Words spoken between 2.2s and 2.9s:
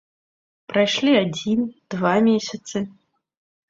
месяцы.